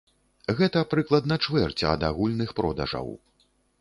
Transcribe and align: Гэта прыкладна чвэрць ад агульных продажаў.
Гэта 0.61 0.79
прыкладна 0.93 1.37
чвэрць 1.47 1.85
ад 1.91 2.07
агульных 2.09 2.57
продажаў. 2.61 3.07